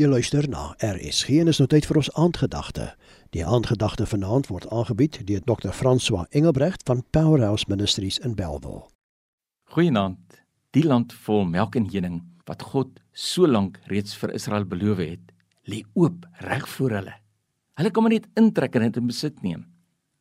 [0.00, 2.86] Jy luister na RSG en is nou tyd vir ons aandgedagte.
[3.36, 5.74] Die aandgedagte vanaand word aangebied deur Dr.
[5.76, 8.86] François Engelbrecht van Powerhouse Ministries in Bellville.
[9.76, 10.40] Goeienaand.
[10.72, 12.16] Die land vol melk en honing
[12.48, 15.36] wat God so lank reeds vir Israel beloof het,
[15.68, 17.20] lê oop reg voor hulle.
[17.76, 19.66] Hulle kom net intrek en dit in besit neem.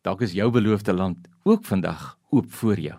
[0.00, 2.96] Dalk is jou beloofde land ook vandag oop voor jou.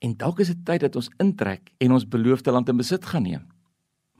[0.00, 3.28] En dalk is dit tyd dat ons intrek en ons beloofde land in besit gaan
[3.28, 3.51] neem.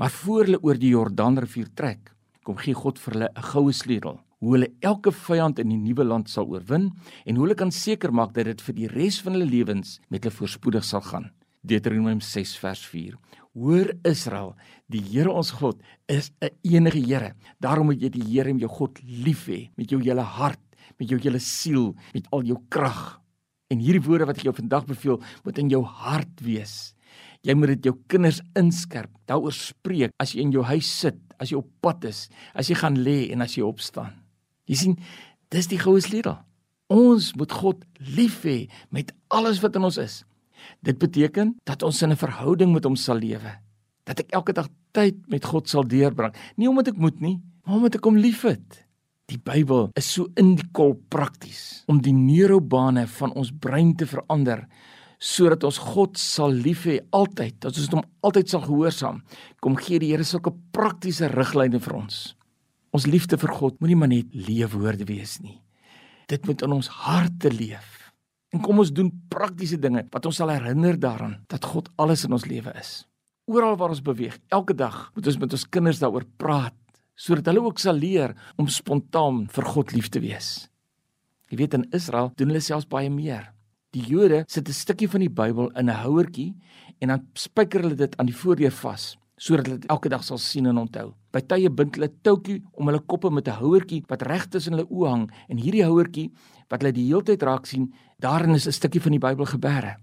[0.03, 2.09] Maar voor hulle oor die Jordaanrivier trek,
[2.43, 6.03] kom gee God vir hulle 'n goue sleutel, hoe hulle elke vyand in die nuwe
[6.03, 6.91] land sal oorwin
[7.25, 10.25] en hoe hulle kan seker maak dat dit vir die res van hulle lewens met
[10.25, 11.31] hulle voorspoedig sal gaan.
[11.63, 13.15] Deuteronomium 6 vers 4.
[13.55, 14.57] Hoor Israel,
[14.89, 17.35] die Here ons God is 'n enige Here.
[17.61, 21.19] Daarom moet jy die Here jou God lief hê met jou hele hart, met jou
[21.21, 23.21] hele siel, met al jou krag.
[23.71, 26.93] En hierdie woorde wat ek jou vandag beveel, moet in jou hart wees.
[27.43, 31.51] Jy moet dit jou kinders inskerp, daaroor spreek as jy in jou huis sit, as
[31.51, 34.15] jy op pad is, as jy gaan lê en as jy opstaan.
[34.71, 34.99] Jy sien,
[35.51, 36.37] dis die goue sleutel.
[36.93, 37.83] Ons moet God
[38.15, 40.21] lief hê met alles wat in ons is.
[40.87, 43.59] Dit beteken dat ons in 'n verhouding met hom sal lewe.
[44.05, 47.77] Dat ek elke dag tyd met God sal deurbring, nie omdat ek moet nie, maar
[47.77, 48.87] omdat ek hom liefhet.
[49.27, 54.07] Die Bybel is so in die kol prakties om die neurobane van ons brein te
[54.07, 54.69] verander
[55.23, 59.21] sodat ons God sal lief hê altyd, dat ons hom altyd sal gehoorsaam.
[59.63, 62.23] Kom gee die Here sulke praktiese riglyne vir ons.
[62.93, 65.61] Ons liefde vir God moenie maar net leefwoorde wees nie.
[66.29, 68.11] Dit moet in ons harte leef.
[68.53, 72.35] En kom ons doen praktiese dinge wat ons sal herinner daaraan dat God alles in
[72.37, 73.07] ons lewe is.
[73.49, 76.77] Oral waar ons beweeg, elke dag moet ons met ons kinders daaroor praat
[77.23, 80.67] sodat hulle ook sal leer om spontaan vir God lief te wees.
[81.53, 83.53] Jy weet in Israel doen hulle selfs baie meer.
[83.93, 86.55] Die Jode sit 'n stukkie van die Bybel in 'n houertjie
[87.01, 90.39] en dan spyker hulle dit aan die voordeur vas sodat hulle dit elke dag sal
[90.39, 91.13] sien en onthou.
[91.33, 94.89] By tye bind hulle toutjie om hulle koppe met 'n houertjie wat reg tussen hulle
[94.89, 96.31] oë hang en hierdie houertjie
[96.71, 99.97] wat hulle die hele tyd raak sien, daarin is 'n stukkie van die Bybel geberre.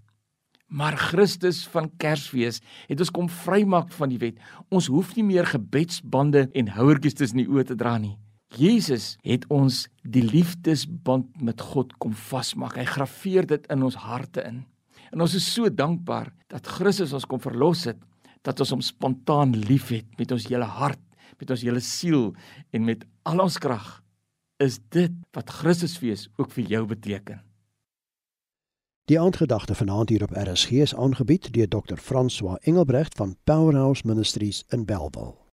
[0.67, 4.37] Maar Christus van Kersfees het ons kom vrymaak van die wet.
[4.69, 8.17] Ons hoef nie meer gebedsbande en houertjies tussen die oë te dra nie.
[8.57, 12.79] Jesus het ons die liefdesband met God kom vasmaak.
[12.79, 14.63] Hy graweer dit in ons harte in.
[15.13, 17.99] En ons is so dankbaar dat Christus ons kom verlos het,
[18.45, 21.01] dat ons hom spontaan liefhet met ons hele hart,
[21.37, 22.31] met ons hele siel
[22.73, 23.99] en met al ons krag.
[24.59, 27.43] Is dit wat Christusfees ook vir jou beteken?
[29.09, 31.97] Die aandgedagte vanaand hier op RSG is aangebied deur Dr.
[31.97, 35.48] François Engelbrecht van Powerhouse Ministries in Bellville.